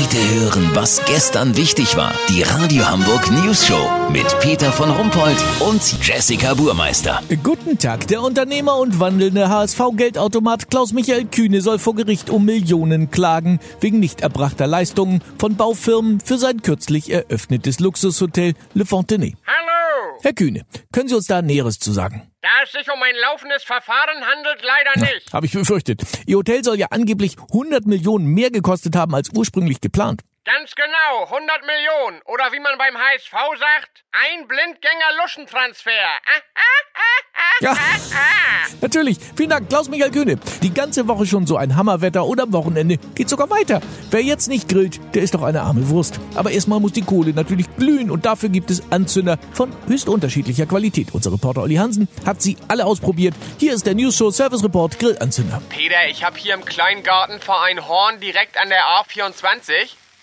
Heute 0.00 0.34
hören, 0.40 0.70
was 0.74 1.04
gestern 1.06 1.56
wichtig 1.56 1.96
war. 1.96 2.14
Die 2.28 2.42
Radio 2.42 2.88
Hamburg 2.88 3.32
News 3.32 3.66
Show 3.66 3.90
mit 4.12 4.26
Peter 4.38 4.70
von 4.70 4.90
Rumpold 4.90 5.36
und 5.58 6.06
Jessica 6.06 6.54
Burmeister. 6.54 7.20
Guten 7.42 7.78
Tag. 7.78 8.06
Der 8.06 8.22
Unternehmer 8.22 8.78
und 8.78 9.00
wandelnde 9.00 9.48
HSV-Geldautomat 9.48 10.70
Klaus-Michael 10.70 11.24
Kühne 11.24 11.62
soll 11.62 11.80
vor 11.80 11.96
Gericht 11.96 12.30
um 12.30 12.44
Millionen 12.44 13.10
klagen 13.10 13.58
wegen 13.80 13.98
nicht 13.98 14.20
erbrachter 14.20 14.68
Leistungen 14.68 15.20
von 15.36 15.56
Baufirmen 15.56 16.20
für 16.20 16.38
sein 16.38 16.62
kürzlich 16.62 17.10
eröffnetes 17.10 17.80
Luxushotel 17.80 18.54
Le 18.74 18.86
Fontenay. 18.86 19.34
Hallo! 19.48 20.18
Herr 20.22 20.32
Kühne, 20.32 20.62
können 20.92 21.08
Sie 21.08 21.16
uns 21.16 21.26
da 21.26 21.42
Näheres 21.42 21.80
zu 21.80 21.90
sagen? 21.90 22.22
Da 22.58 22.64
es 22.64 22.72
sich 22.72 22.90
um 22.90 23.00
ein 23.00 23.14
laufendes 23.14 23.62
Verfahren 23.62 24.26
handelt, 24.26 24.60
leider 24.62 25.12
nicht. 25.12 25.32
Habe 25.32 25.46
ich 25.46 25.52
befürchtet. 25.52 26.02
Ihr 26.26 26.38
Hotel 26.38 26.64
soll 26.64 26.76
ja 26.76 26.88
angeblich 26.90 27.36
100 27.52 27.86
Millionen 27.86 28.26
mehr 28.26 28.50
gekostet 28.50 28.96
haben 28.96 29.14
als 29.14 29.30
ursprünglich 29.32 29.80
geplant. 29.80 30.22
Ganz 30.44 30.74
genau, 30.74 31.24
100 31.24 31.64
Millionen. 31.64 32.20
Oder 32.22 32.50
wie 32.50 32.58
man 32.58 32.76
beim 32.76 32.96
HSV 32.98 33.30
sagt, 33.30 34.02
ein 34.10 34.48
Blindgänger-Luschentransfer. 34.48 35.92
Ah, 35.92 36.32
ah, 36.34 36.60
ah, 36.60 36.82
ah, 36.94 37.17
Ja. 37.60 37.76
Natürlich. 38.80 39.18
Vielen 39.36 39.50
Dank, 39.50 39.68
Klaus-Michael 39.68 40.10
Kühne. 40.10 40.36
Die 40.62 40.72
ganze 40.72 41.08
Woche 41.08 41.26
schon 41.26 41.46
so 41.46 41.56
ein 41.56 41.74
Hammerwetter 41.76 42.24
und 42.24 42.40
am 42.40 42.52
Wochenende 42.52 42.98
geht 43.14 43.28
sogar 43.28 43.50
weiter. 43.50 43.80
Wer 44.10 44.22
jetzt 44.22 44.48
nicht 44.48 44.68
grillt, 44.68 45.00
der 45.14 45.22
ist 45.22 45.34
doch 45.34 45.42
eine 45.42 45.62
arme 45.62 45.88
Wurst. 45.88 46.20
Aber 46.34 46.52
erstmal 46.52 46.78
muss 46.78 46.92
die 46.92 47.02
Kohle 47.02 47.32
natürlich 47.32 47.66
glühen 47.76 48.10
und 48.10 48.24
dafür 48.24 48.48
gibt 48.48 48.70
es 48.70 48.82
Anzünder 48.92 49.38
von 49.52 49.72
höchst 49.88 50.08
unterschiedlicher 50.08 50.66
Qualität. 50.66 51.08
Unser 51.12 51.32
Reporter 51.32 51.62
Olli 51.62 51.74
Hansen 51.76 52.08
hat 52.24 52.40
sie 52.40 52.56
alle 52.68 52.86
ausprobiert. 52.86 53.34
Hier 53.58 53.74
ist 53.74 53.86
der 53.86 53.94
News 53.94 54.16
Show 54.16 54.30
Service 54.30 54.62
Report 54.62 54.98
Grillanzünder. 54.98 55.60
Peter, 55.68 56.08
ich 56.08 56.22
habe 56.22 56.38
hier 56.38 56.54
im 56.54 56.64
kleinen 56.64 57.02
Gartenverein 57.02 57.88
Horn 57.88 58.20
direkt 58.20 58.56
an 58.56 58.68
der 58.68 58.82
A24 58.84 59.72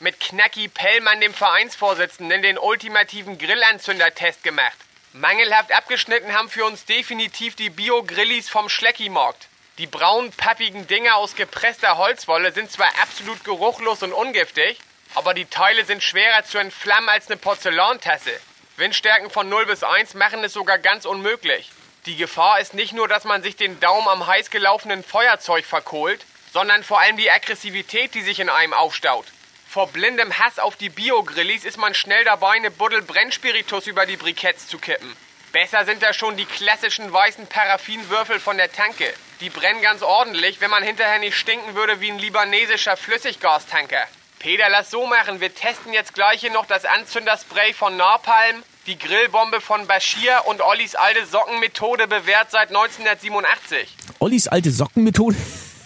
mit 0.00 0.20
Knacki 0.20 0.68
Pellmann, 0.68 1.20
dem 1.20 1.32
Vereinsvorsitzenden, 1.32 2.42
den 2.42 2.58
ultimativen 2.58 3.38
Grillanzünder-Test 3.38 4.44
gemacht. 4.44 4.76
Mangelhaft 5.16 5.70
abgeschnitten 5.70 6.32
haben 6.32 6.50
für 6.50 6.64
uns 6.64 6.86
definitiv 6.86 7.54
die 7.54 7.70
Bio-Grillis 7.70 8.48
vom 8.48 8.68
Schleckimarkt. 8.68 9.46
Die 9.78 9.86
braunen, 9.86 10.32
pappigen 10.32 10.88
Dinger 10.88 11.14
aus 11.14 11.36
gepresster 11.36 11.98
Holzwolle 11.98 12.50
sind 12.50 12.72
zwar 12.72 12.88
absolut 13.00 13.44
geruchlos 13.44 14.02
und 14.02 14.12
ungiftig, 14.12 14.76
aber 15.14 15.32
die 15.32 15.44
Teile 15.44 15.84
sind 15.84 16.02
schwerer 16.02 16.44
zu 16.44 16.58
entflammen 16.58 17.08
als 17.08 17.28
eine 17.28 17.36
Porzellantasse. 17.36 18.32
Windstärken 18.76 19.30
von 19.30 19.48
0 19.48 19.66
bis 19.66 19.84
1 19.84 20.14
machen 20.14 20.42
es 20.42 20.52
sogar 20.52 20.78
ganz 20.78 21.04
unmöglich. 21.04 21.70
Die 22.06 22.16
Gefahr 22.16 22.58
ist 22.58 22.74
nicht 22.74 22.92
nur, 22.92 23.06
dass 23.06 23.22
man 23.22 23.40
sich 23.40 23.54
den 23.54 23.78
Daumen 23.78 24.08
am 24.08 24.26
heiß 24.26 24.50
gelaufenen 24.50 25.04
Feuerzeug 25.04 25.64
verkohlt, 25.64 26.26
sondern 26.52 26.82
vor 26.82 26.98
allem 26.98 27.16
die 27.16 27.30
Aggressivität, 27.30 28.14
die 28.14 28.22
sich 28.22 28.40
in 28.40 28.48
einem 28.48 28.72
aufstaut. 28.72 29.26
Vor 29.74 29.88
blindem 29.88 30.38
Hass 30.38 30.60
auf 30.60 30.76
die 30.76 30.88
Bio-Grillis 30.88 31.64
ist 31.64 31.78
man 31.78 31.94
schnell 31.94 32.22
dabei, 32.22 32.50
eine 32.50 32.70
Buddel 32.70 33.02
Brennspiritus 33.02 33.88
über 33.88 34.06
die 34.06 34.16
Briketts 34.16 34.68
zu 34.68 34.78
kippen. 34.78 35.16
Besser 35.50 35.84
sind 35.84 36.00
da 36.00 36.12
schon 36.12 36.36
die 36.36 36.44
klassischen 36.44 37.12
weißen 37.12 37.48
Paraffinwürfel 37.48 38.38
von 38.38 38.56
der 38.56 38.70
Tanke. 38.70 39.12
Die 39.40 39.50
brennen 39.50 39.82
ganz 39.82 40.02
ordentlich, 40.02 40.60
wenn 40.60 40.70
man 40.70 40.84
hinterher 40.84 41.18
nicht 41.18 41.36
stinken 41.36 41.74
würde 41.74 42.00
wie 42.00 42.08
ein 42.08 42.20
libanesischer 42.20 42.96
Flüssiggastanker. 42.96 44.04
Peter, 44.38 44.68
lass 44.68 44.92
so 44.92 45.08
machen. 45.08 45.40
Wir 45.40 45.52
testen 45.52 45.92
jetzt 45.92 46.14
gleich 46.14 46.42
hier 46.42 46.52
noch 46.52 46.66
das 46.66 46.84
Anzünderspray 46.84 47.72
von 47.72 47.96
Napalm, 47.96 48.62
die 48.86 48.96
Grillbombe 48.96 49.60
von 49.60 49.88
Bashir 49.88 50.42
und 50.44 50.60
Ollis 50.60 50.94
alte 50.94 51.26
Sockenmethode 51.26 52.06
bewährt 52.06 52.52
seit 52.52 52.68
1987. 52.68 53.92
Ollis 54.20 54.46
alte 54.46 54.70
Sockenmethode? 54.70 55.34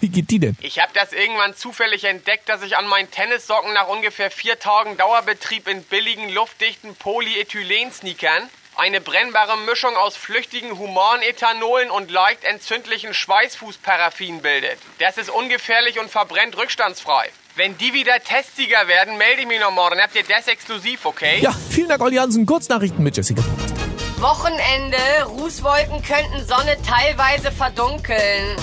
Wie 0.00 0.08
geht 0.08 0.30
die 0.30 0.38
denn? 0.38 0.56
Ich 0.60 0.80
habe 0.80 0.92
das 0.94 1.12
irgendwann 1.12 1.54
zufällig 1.54 2.04
entdeckt, 2.04 2.48
dass 2.48 2.62
ich 2.62 2.76
an 2.76 2.86
meinen 2.86 3.10
Tennissocken 3.10 3.72
nach 3.74 3.88
ungefähr 3.88 4.30
vier 4.30 4.58
Tagen 4.58 4.96
Dauerbetrieb 4.96 5.68
in 5.68 5.82
billigen, 5.82 6.30
luftdichten 6.30 6.94
Polyethylen-Sneakern 6.96 8.48
eine 8.76 9.02
brennbare 9.02 9.58
Mischung 9.58 9.94
aus 9.96 10.16
flüchtigen 10.16 10.78
Humanethanolen 10.78 11.90
und 11.90 12.10
leicht 12.10 12.44
entzündlichen 12.44 13.12
Schweißfußparaffin 13.12 14.40
bildet. 14.40 14.78
Das 14.98 15.18
ist 15.18 15.28
ungefährlich 15.28 16.00
und 16.00 16.10
verbrennt 16.10 16.56
rückstandsfrei. 16.56 17.30
Wenn 17.56 17.76
die 17.76 17.92
wieder 17.92 18.20
Testsieger 18.20 18.88
werden, 18.88 19.18
melde 19.18 19.42
ich 19.42 19.46
mich 19.46 19.60
noch 19.60 19.72
morgen. 19.72 20.00
Habt 20.00 20.14
ihr 20.16 20.22
das 20.22 20.48
exklusiv, 20.48 21.04
okay? 21.04 21.40
Ja, 21.42 21.52
vielen 21.70 21.90
Dank, 21.90 22.00
Olli 22.00 22.16
Hansen. 22.16 22.46
Kurznachrichten 22.46 23.02
mit 23.02 23.16
Jessica. 23.16 23.42
Wochenende. 24.18 24.96
Rußwolken 25.26 26.02
könnten 26.02 26.46
Sonne 26.46 26.78
teilweise 26.86 27.52
verdunkeln. 27.52 28.56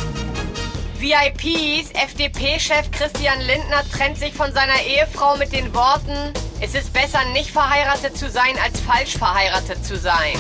VIPs. 0.99 1.91
FDP-Chef 1.93 2.91
Christian 2.91 3.39
Lindner 3.41 3.83
trennt 3.91 4.17
sich 4.17 4.33
von 4.33 4.51
seiner 4.53 4.81
Ehefrau 4.81 5.37
mit 5.37 5.51
den 5.51 5.73
Worten, 5.73 6.33
es 6.59 6.73
ist 6.73 6.91
besser 6.93 7.19
nicht 7.33 7.51
verheiratet 7.51 8.17
zu 8.17 8.29
sein, 8.29 8.57
als 8.63 8.79
falsch 8.79 9.17
verheiratet 9.17 9.85
zu 9.85 9.95
sein. 9.97 10.37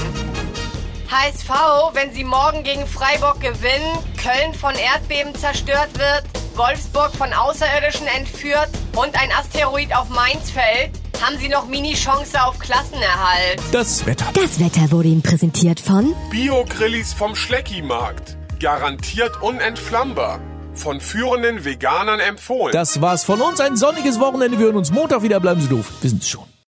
HSV, 1.09 1.49
wenn 1.93 2.13
sie 2.13 2.23
morgen 2.23 2.63
gegen 2.63 2.85
Freiburg 2.85 3.39
gewinnen, 3.39 3.97
Köln 4.21 4.53
von 4.53 4.75
Erdbeben 4.75 5.35
zerstört 5.35 5.97
wird, 5.97 6.23
Wolfsburg 6.55 7.13
von 7.15 7.31
Außerirdischen 7.33 8.07
entführt 8.07 8.69
und 8.95 9.15
ein 9.21 9.31
Asteroid 9.31 9.95
auf 9.95 10.09
Mainz 10.09 10.51
fällt, 10.51 10.91
haben 11.21 11.37
sie 11.37 11.49
noch 11.49 11.67
Mini-Chance 11.67 12.43
auf 12.43 12.59
Klassenerhalt. 12.59 13.61
Das 13.71 14.05
Wetter. 14.05 14.25
Das 14.33 14.59
Wetter 14.59 14.91
wurde 14.91 15.09
Ihnen 15.09 15.21
präsentiert 15.21 15.79
von 15.79 16.13
Bio-Grillis 16.29 17.13
vom 17.13 17.35
Schleckimarkt. 17.35 18.36
Garantiert 18.59 19.41
unentflammbar. 19.43 20.39
Von 20.73 20.99
führenden 20.99 21.63
Veganern 21.63 22.19
empfohlen. 22.19 22.71
Das 22.73 23.01
war's 23.01 23.23
von 23.23 23.39
uns. 23.41 23.59
Ein 23.59 23.77
sonniges 23.77 24.19
Wochenende. 24.19 24.57
Wir 24.57 24.65
hören 24.65 24.77
uns 24.77 24.91
Montag 24.91 25.21
wieder. 25.21 25.39
Bleiben 25.39 25.61
Sie 25.61 25.67
doof. 25.67 25.91
Wir 26.01 26.09
sind's 26.09 26.27
schon. 26.27 26.56